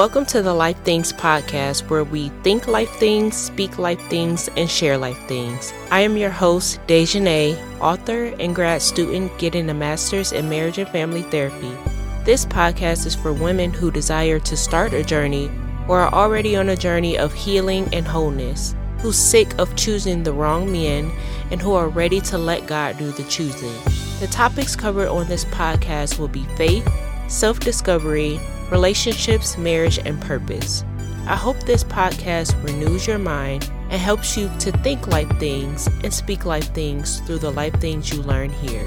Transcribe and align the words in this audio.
Welcome 0.00 0.24
to 0.28 0.40
the 0.40 0.54
Life 0.54 0.78
Things 0.78 1.12
podcast, 1.12 1.90
where 1.90 2.04
we 2.04 2.30
think 2.42 2.66
life 2.66 2.88
things, 2.92 3.36
speak 3.36 3.78
life 3.78 4.00
things, 4.08 4.48
and 4.56 4.70
share 4.70 4.96
life 4.96 5.18
things. 5.28 5.74
I 5.90 6.00
am 6.00 6.16
your 6.16 6.30
host, 6.30 6.80
Dejanay, 6.86 7.54
author 7.80 8.34
and 8.40 8.54
grad 8.54 8.80
student 8.80 9.36
getting 9.36 9.68
a 9.68 9.74
master's 9.74 10.32
in 10.32 10.48
marriage 10.48 10.78
and 10.78 10.88
family 10.88 11.20
therapy. 11.24 11.76
This 12.24 12.46
podcast 12.46 13.04
is 13.04 13.14
for 13.14 13.34
women 13.34 13.74
who 13.74 13.90
desire 13.90 14.38
to 14.40 14.56
start 14.56 14.94
a 14.94 15.04
journey 15.04 15.50
or 15.86 16.00
are 16.00 16.14
already 16.14 16.56
on 16.56 16.70
a 16.70 16.76
journey 16.76 17.18
of 17.18 17.34
healing 17.34 17.86
and 17.92 18.08
wholeness, 18.08 18.74
who's 19.00 19.18
sick 19.18 19.52
of 19.58 19.76
choosing 19.76 20.22
the 20.22 20.32
wrong 20.32 20.72
men, 20.72 21.12
and 21.50 21.60
who 21.60 21.74
are 21.74 21.90
ready 21.90 22.22
to 22.22 22.38
let 22.38 22.66
God 22.66 22.96
do 22.96 23.12
the 23.12 23.24
choosing. 23.24 23.76
The 24.18 24.28
topics 24.28 24.74
covered 24.74 25.08
on 25.08 25.28
this 25.28 25.44
podcast 25.44 26.18
will 26.18 26.28
be 26.28 26.44
faith, 26.56 26.90
self 27.28 27.60
discovery, 27.60 28.40
relationships, 28.70 29.58
marriage, 29.58 29.98
and 29.98 30.20
purpose. 30.20 30.84
I 31.26 31.36
hope 31.36 31.60
this 31.60 31.84
podcast 31.84 32.60
renews 32.64 33.06
your 33.06 33.18
mind 33.18 33.70
and 33.90 34.00
helps 34.00 34.36
you 34.36 34.50
to 34.60 34.72
think 34.78 35.06
life 35.06 35.30
things 35.38 35.86
and 36.02 36.12
speak 36.14 36.44
life 36.44 36.72
things 36.72 37.20
through 37.20 37.38
the 37.38 37.50
life 37.50 37.74
things 37.80 38.12
you 38.12 38.22
learn 38.22 38.50
here. 38.50 38.84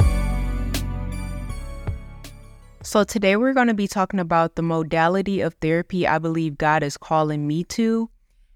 So, 2.81 3.03
today 3.03 3.37
we're 3.37 3.53
going 3.53 3.67
to 3.67 3.73
be 3.73 3.87
talking 3.87 4.19
about 4.19 4.55
the 4.55 4.61
modality 4.61 5.41
of 5.41 5.53
therapy 5.55 6.05
I 6.05 6.19
believe 6.19 6.57
God 6.57 6.83
is 6.83 6.97
calling 6.97 7.47
me 7.47 7.63
to. 7.65 8.09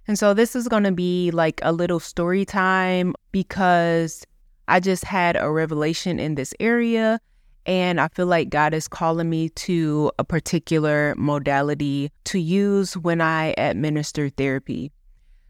And 0.07 0.19
so, 0.19 0.33
this 0.33 0.55
is 0.55 0.67
going 0.67 0.83
to 0.83 0.91
be 0.91 1.31
like 1.31 1.59
a 1.63 1.71
little 1.71 1.99
story 1.99 2.45
time 2.45 3.13
because 3.31 4.25
I 4.67 4.79
just 4.81 5.05
had 5.05 5.37
a 5.37 5.49
revelation 5.49 6.19
in 6.19 6.35
this 6.35 6.53
area. 6.59 7.21
And 7.67 7.99
I 7.99 8.07
feel 8.07 8.25
like 8.25 8.49
God 8.49 8.73
is 8.73 8.87
calling 8.87 9.29
me 9.29 9.49
to 9.49 10.09
a 10.17 10.23
particular 10.23 11.13
modality 11.17 12.11
to 12.23 12.39
use 12.39 12.95
when 12.95 13.19
I 13.19 13.53
administer 13.57 14.29
therapy. 14.29 14.93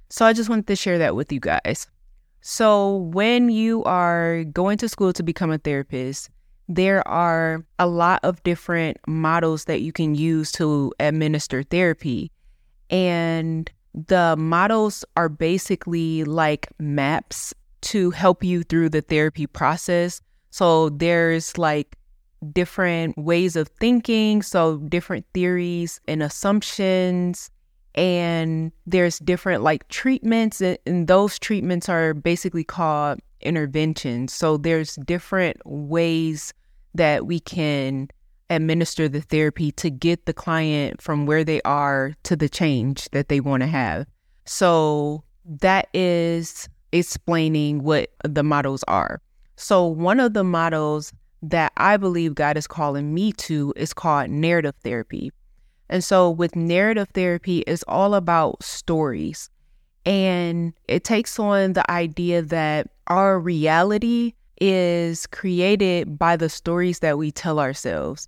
So 0.10 0.26
I 0.26 0.34
just 0.34 0.50
wanted 0.50 0.66
to 0.68 0.76
share 0.76 0.98
that 0.98 1.16
with 1.16 1.32
you 1.32 1.40
guys. 1.40 1.88
So, 2.42 2.98
when 2.98 3.50
you 3.50 3.84
are 3.84 4.46
going 4.46 4.78
to 4.78 4.88
school 4.88 5.12
to 5.14 5.24
become 5.24 5.52
a 5.52 5.58
therapist, 5.58 6.30
there 6.70 7.06
are 7.08 7.66
a 7.78 7.88
lot 7.88 8.22
of 8.24 8.42
different 8.44 8.98
models 9.06 9.66
that 9.66 9.82
you 9.82 9.92
can 9.92 10.16
use 10.16 10.52
to 10.54 10.94
administer 11.00 11.64
therapy. 11.64 12.32
And 12.90 13.70
the 13.94 14.36
models 14.38 15.04
are 15.18 15.30
basically 15.30 16.24
like 16.24 16.68
maps 16.80 17.54
to 17.82 18.12
help 18.12 18.44
you 18.44 18.64
through 18.64 18.90
the 18.90 19.02
therapy 19.02 19.48
process. 19.48 20.22
So 20.50 20.90
there's 20.90 21.58
like 21.58 21.98
different 22.52 23.18
ways 23.18 23.56
of 23.56 23.68
thinking, 23.80 24.42
so 24.42 24.78
different 24.78 25.26
theories 25.34 26.00
and 26.08 26.22
assumptions. 26.22 27.50
And 27.96 28.72
there's 28.86 29.20
different 29.20 29.64
like 29.64 29.88
treatments, 29.88 30.62
and 30.62 31.08
those 31.08 31.40
treatments 31.40 31.90
are 31.90 32.14
basically 32.14 32.64
called 32.64 33.20
interventions. 33.42 34.34
So 34.34 34.58
there's 34.58 34.96
different 35.06 35.58
ways 35.66 36.54
that 36.94 37.26
we 37.26 37.40
can 37.40 38.10
administer 38.50 39.10
the 39.10 39.22
therapy 39.22 39.72
to 39.74 39.90
get 39.90 40.26
the 40.26 40.34
client 40.34 41.02
from 41.02 41.26
where 41.26 41.44
they 41.44 41.62
are 41.64 42.14
to 42.24 42.36
the 42.36 42.50
change 42.50 43.10
that 43.10 43.30
they 43.30 43.40
want 43.40 43.62
to 43.62 43.68
have. 43.68 44.06
So 44.46 45.24
that 45.46 45.88
is 45.94 46.70
explaining 46.92 47.84
what 47.84 48.10
the 48.24 48.44
models 48.44 48.84
are. 48.88 49.22
So, 49.56 49.86
one 49.86 50.20
of 50.20 50.34
the 50.34 50.44
models 50.44 51.12
that 51.42 51.72
I 51.78 51.98
believe 51.98 52.36
God 52.36 52.58
is 52.58 52.68
calling 52.68 53.14
me 53.14 53.32
to 53.34 53.74
is 53.76 53.94
called 53.94 54.30
narrative 54.30 54.76
therapy. 54.84 55.32
And 55.90 56.04
so, 56.04 56.30
with 56.30 56.56
narrative 56.56 57.08
therapy, 57.14 57.60
it's 57.60 57.84
all 57.88 58.14
about 58.14 58.64
stories. 58.64 59.50
And 60.06 60.74
it 60.88 61.04
takes 61.04 61.40
on 61.40 61.74
the 61.74 61.90
idea 61.92 62.42
that 62.42 62.90
our 63.08 63.40
reality 63.40 64.34
is 64.60 65.28
created 65.28 66.18
by 66.18 66.36
the 66.36 66.50
stories 66.50 67.00
that 67.00 67.18
we 67.18 67.32
tell 67.32 67.60
ourselves. 67.60 68.28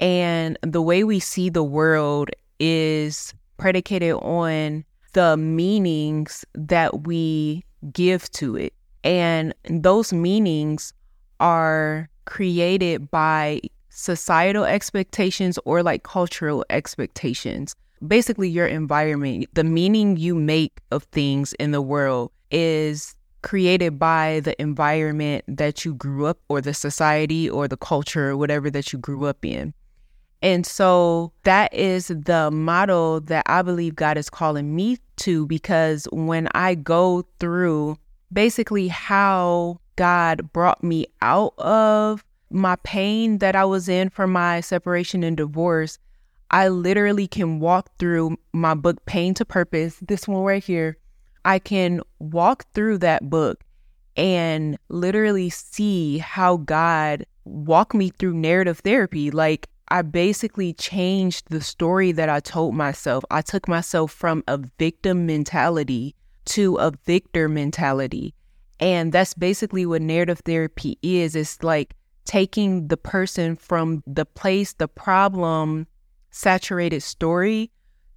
And 0.00 0.58
the 0.62 0.82
way 0.82 1.04
we 1.04 1.20
see 1.20 1.48
the 1.48 1.62
world 1.62 2.30
is 2.58 3.34
predicated 3.56 4.14
on 4.14 4.84
the 5.12 5.36
meanings 5.36 6.44
that 6.54 7.06
we 7.06 7.64
give 7.92 8.30
to 8.32 8.56
it. 8.56 8.74
And 9.02 9.54
those 9.68 10.12
meanings 10.12 10.92
are 11.40 12.08
created 12.24 13.10
by 13.10 13.60
societal 13.90 14.64
expectations 14.64 15.58
or 15.64 15.82
like 15.82 16.02
cultural 16.02 16.64
expectations. 16.70 17.74
Basically, 18.06 18.48
your 18.48 18.66
environment, 18.66 19.46
the 19.54 19.64
meaning 19.64 20.16
you 20.16 20.34
make 20.34 20.80
of 20.90 21.04
things 21.04 21.52
in 21.54 21.70
the 21.70 21.82
world 21.82 22.32
is 22.50 23.14
created 23.42 23.98
by 23.98 24.40
the 24.40 24.60
environment 24.60 25.44
that 25.46 25.84
you 25.84 25.94
grew 25.94 26.26
up 26.26 26.38
or 26.48 26.60
the 26.60 26.74
society 26.74 27.48
or 27.48 27.68
the 27.68 27.76
culture 27.76 28.30
or 28.30 28.36
whatever 28.36 28.70
that 28.70 28.92
you 28.92 28.98
grew 28.98 29.26
up 29.26 29.44
in. 29.44 29.72
And 30.42 30.66
so 30.66 31.32
that 31.44 31.72
is 31.72 32.08
the 32.08 32.50
model 32.50 33.20
that 33.22 33.44
I 33.46 33.62
believe 33.62 33.96
God 33.96 34.18
is 34.18 34.28
calling 34.28 34.74
me 34.74 34.98
to 35.16 35.46
because 35.46 36.06
when 36.12 36.48
I 36.54 36.74
go 36.74 37.24
through 37.38 37.96
basically 38.32 38.88
how 38.88 39.80
God 39.96 40.52
brought 40.52 40.82
me 40.82 41.06
out 41.22 41.54
of 41.58 42.24
my 42.50 42.76
pain 42.76 43.38
that 43.38 43.56
I 43.56 43.64
was 43.64 43.88
in 43.88 44.10
from 44.10 44.32
my 44.32 44.60
separation 44.60 45.24
and 45.24 45.36
divorce, 45.36 45.98
I 46.50 46.68
literally 46.68 47.26
can 47.26 47.58
walk 47.58 47.90
through 47.98 48.36
my 48.52 48.74
book, 48.74 49.04
Pain 49.06 49.34
to 49.34 49.44
Purpose, 49.44 49.98
this 50.00 50.28
one 50.28 50.44
right 50.44 50.62
here. 50.62 50.96
I 51.44 51.58
can 51.58 52.00
walk 52.20 52.64
through 52.72 52.98
that 52.98 53.28
book 53.28 53.64
and 54.16 54.78
literally 54.88 55.50
see 55.50 56.18
how 56.18 56.58
God 56.58 57.26
walked 57.44 57.94
me 57.94 58.10
through 58.10 58.34
narrative 58.34 58.78
therapy. 58.78 59.30
Like, 59.30 59.68
I 59.88 60.02
basically 60.02 60.72
changed 60.74 61.48
the 61.50 61.60
story 61.60 62.12
that 62.12 62.28
I 62.28 62.40
told 62.40 62.74
myself. 62.74 63.24
I 63.30 63.42
took 63.42 63.68
myself 63.68 64.12
from 64.12 64.44
a 64.46 64.58
victim 64.78 65.26
mentality 65.26 66.14
to 66.46 66.76
a 66.76 66.92
victor 67.04 67.48
mentality. 67.48 68.34
And 68.80 69.12
that's 69.12 69.34
basically 69.34 69.86
what 69.86 70.02
narrative 70.02 70.40
therapy 70.44 70.98
is. 71.02 71.36
It's 71.36 71.62
like 71.62 71.94
taking 72.24 72.88
the 72.88 72.96
person 72.96 73.56
from 73.56 74.02
the 74.06 74.24
place, 74.24 74.72
the 74.74 74.88
problem 74.88 75.86
saturated 76.30 77.02
story 77.02 77.70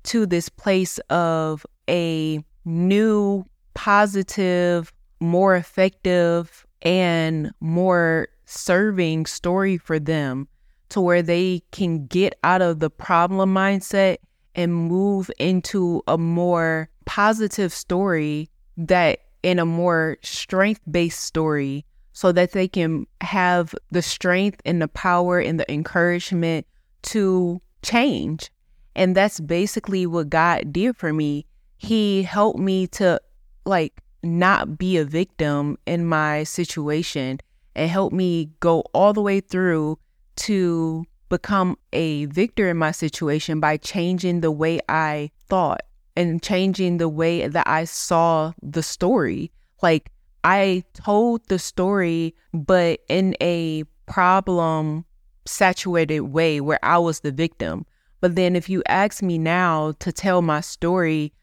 to 0.04 0.26
this 0.26 0.50
place 0.50 0.98
of 1.10 1.66
a 1.90 2.44
new, 2.66 3.46
positive, 3.74 4.94
more 5.20 5.56
effective, 5.56 6.66
and 6.82 7.52
more 7.60 8.28
serving 8.46 9.26
story 9.26 9.78
for 9.78 10.00
them 10.00 10.48
to 10.90 11.02
where 11.02 11.22
they 11.22 11.62
can 11.72 12.06
get 12.08 12.38
out 12.44 12.62
of 12.62 12.80
the 12.80 12.90
problem 12.90 13.54
mindset 13.54 14.18
and 14.56 14.74
move 14.74 15.30
into 15.38 16.02
a 16.08 16.18
more 16.18 16.90
positive 17.06 17.74
story 17.74 18.50
that 18.78 19.20
in 19.44 19.60
a 19.60 19.66
more 19.66 20.18
strength 20.22 20.82
based 20.90 21.24
story 21.24 21.86
so 22.14 22.32
that 22.32 22.52
they 22.52 22.68
can 22.68 23.06
have 23.22 23.76
the 23.92 24.02
strength 24.02 24.62
and 24.66 24.82
the 24.82 24.88
power 24.88 25.40
and 25.40 25.60
the 25.60 25.72
encouragement 25.72 26.66
to 27.04 27.62
change. 27.84 28.52
And 28.96 29.16
that's 29.16 29.40
basically 29.40 30.06
what 30.08 30.30
God 30.30 30.74
did 30.74 30.98
for 30.98 31.14
me. 31.14 31.46
He 31.78 32.24
helped 32.24 32.60
me 32.60 32.88
to 32.88 33.22
like 33.66 34.02
not 34.24 34.78
be 34.78 34.98
a 34.98 35.06
victim 35.06 35.78
in 35.86 36.06
my 36.06 36.44
situation 36.44 37.40
and 37.76 37.90
helped 37.92 38.16
me 38.16 38.50
go 38.60 38.82
all 38.94 39.14
the 39.14 39.22
way 39.22 39.40
through 39.40 40.00
to 40.38 41.06
become 41.30 41.78
a 41.94 42.26
victor 42.26 42.70
in 42.70 42.78
my 42.78 42.92
situation 42.92 43.60
by 43.60 43.78
changing 43.78 44.42
the 44.42 44.52
way 44.52 44.80
I 44.90 45.30
thought 45.48 45.82
and 46.18 46.42
changing 46.42 46.98
the 46.98 47.08
way 47.08 47.48
that 47.48 47.68
I 47.68 47.86
saw 47.86 48.52
the 48.64 48.82
story. 48.82 49.52
Like 49.84 50.12
I 50.44 50.84
told 50.94 51.48
the 51.48 51.60
story, 51.60 52.36
but 52.54 53.02
in 53.08 53.38
a 53.40 53.84
problem 54.08 55.06
saturated 55.46 56.22
way 56.22 56.60
where 56.60 56.80
I 56.84 56.98
was 56.98 57.20
the 57.20 57.32
victim. 57.32 57.86
But 58.20 58.36
then 58.36 58.56
if 58.56 58.68
you 58.68 58.82
ask 58.88 59.22
me 59.22 59.38
now 59.38 59.94
to 60.00 60.12
tell 60.12 60.42
my 60.42 60.60
story, 60.62 61.34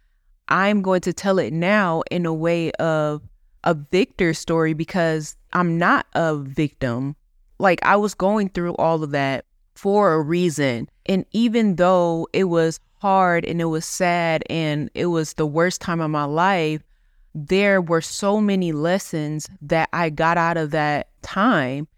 I'm 0.49 0.83
going 0.83 1.03
to 1.03 1.13
tell 1.13 1.39
it 1.39 1.53
now 1.53 2.03
in 2.11 2.27
a 2.27 2.35
way 2.35 2.73
of 2.73 3.23
a 3.63 3.75
victor 3.75 4.35
story 4.35 4.75
because 4.75 5.37
I'm 5.53 5.79
not 5.79 6.07
a 6.15 6.37
victim. 6.37 7.15
Like 7.61 7.79
I 7.85 7.95
was 7.95 8.15
going 8.15 8.49
through 8.49 8.75
all 8.75 9.05
of 9.05 9.13
that 9.13 9.45
for 9.75 10.13
a 10.13 10.21
reason. 10.21 10.89
And 11.07 11.25
even 11.33 11.77
though 11.77 12.29
it 12.33 12.45
was 12.45 12.81
hard 13.01 13.45
and 13.45 13.61
it 13.61 13.67
was 13.67 13.85
sad 13.85 14.43
and 14.49 14.91
it 14.95 15.07
was 15.07 15.35
the 15.35 15.47
worst 15.47 15.81
time 15.81 16.01
of 16.01 16.11
my 16.11 16.25
life, 16.25 16.83
there 17.35 17.81
were 17.81 18.01
so 18.01 18.41
many 18.41 18.73
lessons 18.73 19.49
that 19.61 19.89
I 19.93 20.11
got 20.11 20.39
out 20.39 20.57
of 20.57 20.71
that 20.71 21.09
time 21.23 21.89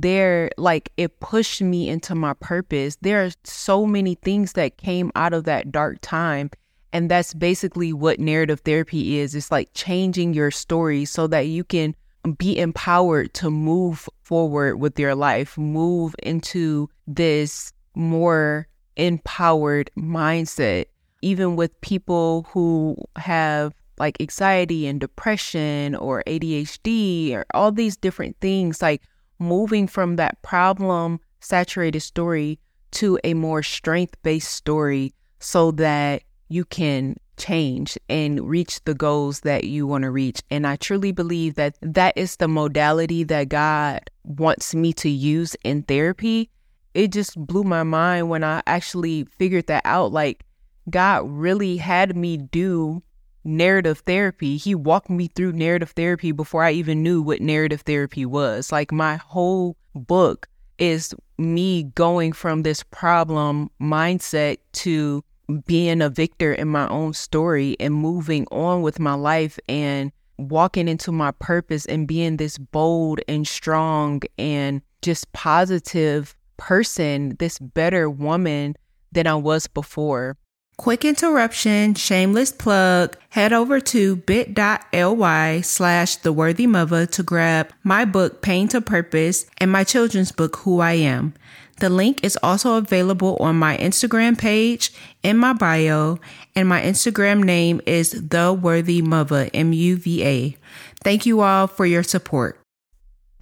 there 0.00 0.50
like 0.56 0.90
it 0.96 1.20
pushed 1.20 1.62
me 1.62 1.88
into 1.88 2.14
my 2.14 2.34
purpose. 2.34 2.96
There 3.00 3.24
are 3.24 3.30
so 3.44 3.86
many 3.86 4.14
things 4.16 4.54
that 4.54 4.76
came 4.76 5.12
out 5.14 5.32
of 5.32 5.44
that 5.44 5.70
dark 5.70 5.98
time. 6.00 6.50
And 6.92 7.10
that's 7.10 7.34
basically 7.34 7.92
what 7.92 8.20
narrative 8.20 8.60
therapy 8.60 9.18
is. 9.18 9.34
It's 9.34 9.50
like 9.50 9.68
changing 9.74 10.34
your 10.34 10.50
story 10.50 11.04
so 11.04 11.26
that 11.26 11.48
you 11.48 11.64
can 11.64 11.94
be 12.38 12.58
empowered 12.58 13.34
to 13.34 13.50
move 13.50 14.08
forward 14.22 14.76
with 14.76 14.98
your 14.98 15.14
life, 15.14 15.58
move 15.58 16.14
into 16.22 16.88
this 17.06 17.72
more 17.94 18.66
empowered 18.96 19.90
mindset. 19.96 20.86
Even 21.22 21.56
with 21.56 21.80
people 21.80 22.46
who 22.50 22.96
have 23.16 23.72
like 23.98 24.20
anxiety 24.20 24.86
and 24.86 25.00
depression 25.00 25.94
or 25.94 26.22
ADHD 26.26 27.32
or 27.32 27.46
all 27.54 27.72
these 27.72 27.96
different 27.96 28.36
things, 28.40 28.82
like 28.82 29.02
moving 29.38 29.86
from 29.86 30.16
that 30.16 30.40
problem 30.42 31.20
saturated 31.40 32.00
story 32.00 32.58
to 32.92 33.18
a 33.24 33.34
more 33.34 33.62
strength 33.62 34.16
based 34.22 34.52
story 34.52 35.12
so 35.40 35.70
that 35.72 36.22
you 36.48 36.64
can 36.64 37.16
change 37.36 37.98
and 38.08 38.48
reach 38.48 38.82
the 38.84 38.94
goals 38.94 39.40
that 39.40 39.64
you 39.64 39.86
want 39.86 40.02
to 40.02 40.10
reach. 40.10 40.42
And 40.50 40.66
I 40.66 40.76
truly 40.76 41.12
believe 41.12 41.54
that 41.56 41.76
that 41.80 42.16
is 42.16 42.36
the 42.36 42.48
modality 42.48 43.24
that 43.24 43.48
God 43.48 44.10
wants 44.24 44.74
me 44.74 44.92
to 44.94 45.08
use 45.08 45.56
in 45.64 45.82
therapy. 45.82 46.50
It 46.94 47.12
just 47.12 47.36
blew 47.36 47.64
my 47.64 47.82
mind 47.82 48.30
when 48.30 48.44
I 48.44 48.62
actually 48.66 49.24
figured 49.24 49.66
that 49.66 49.82
out. 49.84 50.12
Like, 50.12 50.44
God 50.90 51.28
really 51.28 51.76
had 51.76 52.16
me 52.16 52.36
do 52.36 53.02
narrative 53.44 53.98
therapy. 54.06 54.56
He 54.56 54.74
walked 54.74 55.10
me 55.10 55.28
through 55.28 55.52
narrative 55.52 55.90
therapy 55.90 56.32
before 56.32 56.62
I 56.62 56.72
even 56.72 57.02
knew 57.02 57.20
what 57.20 57.40
narrative 57.40 57.82
therapy 57.82 58.24
was. 58.24 58.70
Like, 58.72 58.92
my 58.92 59.16
whole 59.16 59.76
book 59.94 60.48
is 60.78 61.14
me 61.38 61.84
going 61.84 62.32
from 62.32 62.62
this 62.62 62.82
problem 62.82 63.70
mindset 63.80 64.58
to 64.72 65.24
being 65.66 66.02
a 66.02 66.08
victor 66.08 66.52
in 66.52 66.68
my 66.68 66.88
own 66.88 67.12
story 67.12 67.76
and 67.80 67.94
moving 67.94 68.46
on 68.50 68.82
with 68.82 68.98
my 68.98 69.14
life 69.14 69.58
and 69.68 70.12
walking 70.38 70.88
into 70.88 71.12
my 71.12 71.30
purpose 71.32 71.86
and 71.86 72.08
being 72.08 72.36
this 72.36 72.58
bold 72.58 73.20
and 73.28 73.46
strong 73.46 74.22
and 74.38 74.82
just 75.02 75.32
positive 75.32 76.34
person, 76.56 77.36
this 77.38 77.58
better 77.58 78.08
woman 78.08 78.74
than 79.12 79.26
I 79.26 79.34
was 79.34 79.66
before. 79.66 80.36
Quick 80.76 81.04
interruption, 81.04 81.94
shameless 81.94 82.50
plug. 82.50 83.16
Head 83.28 83.52
over 83.52 83.78
to 83.80 84.16
bit.ly 84.16 85.60
slash 85.60 86.16
the 86.16 86.32
worthy 86.32 86.66
muva 86.66 87.08
to 87.12 87.22
grab 87.22 87.72
my 87.84 88.04
book, 88.04 88.42
Pain 88.42 88.66
to 88.68 88.80
Purpose, 88.80 89.46
and 89.58 89.70
my 89.70 89.84
children's 89.84 90.32
book, 90.32 90.56
Who 90.58 90.80
I 90.80 90.94
Am. 90.94 91.34
The 91.80 91.90
link 91.90 92.22
is 92.22 92.38
also 92.42 92.76
available 92.76 93.36
on 93.40 93.56
my 93.56 93.76
Instagram 93.78 94.38
page 94.38 94.92
in 95.22 95.36
my 95.36 95.52
bio, 95.52 96.20
and 96.54 96.68
my 96.68 96.80
Instagram 96.80 97.42
name 97.42 97.80
is 97.84 98.12
The 98.12 98.52
Worthy 98.52 99.02
Muva, 99.02 99.50
M 99.52 99.72
U 99.72 99.96
V 99.96 100.24
A. 100.24 100.56
Thank 101.02 101.26
you 101.26 101.40
all 101.40 101.66
for 101.66 101.84
your 101.84 102.04
support. 102.04 102.60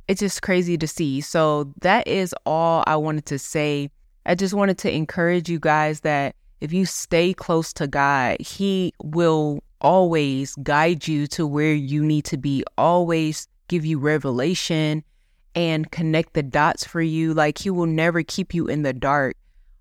It's 0.09 0.21
just 0.21 0.41
crazy 0.43 0.79
to 0.79 0.89
see. 0.89 1.21
So, 1.21 1.73
that 1.83 2.09
is 2.09 2.35
all 2.47 2.83
I 2.87 2.97
wanted 2.97 3.27
to 3.27 3.39
say. 3.39 3.91
I 4.25 4.35
just 4.35 4.55
wanted 4.55 4.79
to 4.79 4.93
encourage 4.93 5.49
you 5.51 5.61
guys 5.61 6.01
that 6.01 6.35
if 6.61 6.73
you 6.73 6.87
stay 6.87 7.35
close 7.35 7.73
to 7.75 7.87
God, 7.87 8.41
He 8.41 8.95
will 9.03 9.63
always 9.81 10.55
guide 10.63 11.07
you 11.07 11.27
to 11.27 11.47
where 11.47 11.75
you 11.75 12.03
need 12.03 12.25
to 12.27 12.39
be, 12.39 12.65
always 12.79 13.47
give 13.69 13.85
you 13.85 13.99
revelation 13.99 15.05
and 15.55 15.91
connect 15.91 16.35
the 16.35 16.43
dots 16.43 16.85
for 16.85 17.03
you. 17.03 17.35
Like 17.35 17.59
he 17.59 17.71
will 17.71 17.87
never 17.87 18.23
keep 18.23 18.55
you 18.55 18.67
in 18.67 18.83
the 18.83 18.93
dark. 18.93 19.37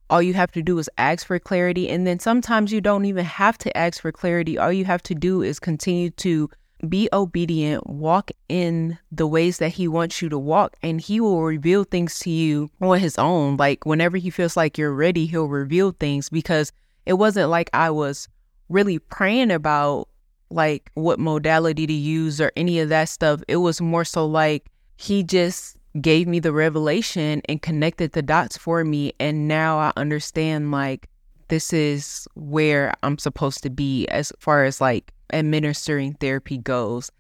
All 0.10 0.22
you 0.22 0.34
have 0.34 0.52
to 0.52 0.62
do 0.62 0.78
is 0.78 0.90
ask 0.98 1.26
for 1.26 1.40
clarity. 1.40 1.90
And 1.90 2.06
then 2.06 2.20
sometimes 2.20 2.72
you 2.72 2.82
don't 2.82 3.06
even 3.06 3.26
have 3.26 3.58
to 3.60 3.78
ask 3.78 4.02
for 4.02 4.12
clarity. 4.12 4.58
All 4.58 4.72
you 4.72 4.86
have 4.86 5.02
to 5.04 5.16
do 5.16 5.42
is 5.42 5.60
continue 5.60 6.10
to 6.12 6.50
be 6.88 7.08
obedient, 7.14 7.88
walk 7.88 8.32
in 8.50 8.98
the 9.12 9.28
ways 9.28 9.60
that 9.60 9.70
he 9.70 9.88
wants 9.88 10.22
you 10.22 10.30
to 10.30 10.40
walk, 10.40 10.76
and 10.82 11.00
he 11.00 11.20
will 11.20 11.44
reveal 11.44 11.84
things 11.84 12.20
to 12.20 12.30
you 12.30 12.70
on 12.82 13.00
his 13.00 13.18
own. 13.18 13.58
Like 13.58 13.86
whenever 13.86 14.18
he 14.18 14.30
feels 14.30 14.58
like 14.58 14.78
you're 14.78 14.94
ready, 14.94 15.26
he'll 15.26 15.48
reveal 15.48 15.92
things 15.92 16.30
because 16.30 16.72
it 17.06 17.14
wasn't 17.14 17.50
like 17.50 17.70
I 17.74 17.92
was 17.92 18.28
really 18.70 19.00
praying 19.00 19.52
about 19.52 20.08
like 20.50 20.92
what 20.96 21.20
modality 21.20 21.88
to 21.88 21.94
use 21.94 22.42
or 22.42 22.52
any 22.56 22.80
of 22.80 22.90
that 22.90 23.10
stuff. 23.10 23.42
It 23.48 23.58
was 23.58 23.80
more 23.80 24.04
so 24.04 24.26
like 24.26 24.66
he 25.02 25.24
just 25.24 25.78
gave 26.00 26.28
me 26.28 26.40
the 26.40 26.54
revelation 26.54 27.42
and 27.50 27.60
connected 27.60 28.12
the 28.12 28.22
dots 28.22 28.56
for 28.56 28.86
me. 28.86 29.14
And 29.20 29.48
now 29.48 29.80
I 29.80 29.92
understand 29.98 30.70
like 30.70 31.10
this 31.48 31.74
is 31.74 32.28
where 32.36 32.94
I'm 33.02 33.18
supposed 33.18 33.64
to 33.64 33.72
be 33.72 34.08
as 34.10 34.32
far 34.38 34.64
as 34.64 34.80
like 34.80 35.12
administering 35.34 36.14
therapy 36.14 36.60
goes. 36.60 37.12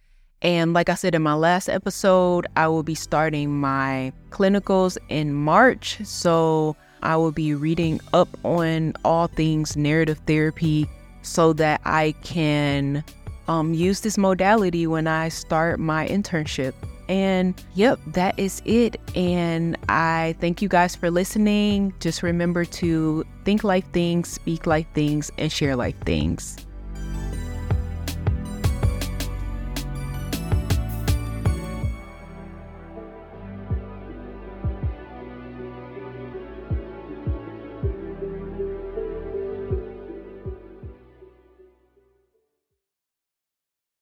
And 0.44 0.74
like 0.74 0.90
I 0.90 0.96
said 0.96 1.16
in 1.16 1.24
my 1.24 1.34
last 1.34 1.70
episode, 1.70 2.46
I 2.56 2.68
will 2.68 2.84
be 2.84 2.94
starting 2.94 3.60
my 3.60 4.14
clinicals 4.30 5.00
in 5.10 5.34
March. 5.34 5.98
So 6.04 6.76
I 7.02 7.16
will 7.16 7.32
be 7.32 7.56
reading 7.56 8.00
up 8.14 8.30
on 8.46 8.94
all 9.04 9.26
things 9.26 9.76
narrative 9.76 10.22
therapy 10.28 10.88
so 11.24 11.52
that 11.54 11.82
I 11.84 12.14
can 12.24 13.04
um, 13.48 13.74
use 13.74 14.02
this 14.02 14.20
modality 14.20 14.86
when 14.86 15.08
I 15.08 15.30
start 15.30 15.80
my 15.80 16.08
internship. 16.08 16.74
And 17.12 17.62
yep, 17.74 18.00
that 18.08 18.40
is 18.40 18.62
it. 18.64 18.96
And 19.16 19.78
I 19.90 20.34
thank 20.40 20.62
you 20.62 20.70
guys 20.70 20.96
for 20.96 21.12
listening. 21.12 21.94
Just 22.00 22.24
remember 22.24 22.64
to 22.64 23.26
think 23.44 23.66
like 23.66 23.92
things, 23.92 24.30
speak 24.30 24.66
like 24.66 24.92
things, 24.96 25.30
and 25.38 25.52
share 25.52 25.76
like 25.76 26.02
things. 26.06 26.56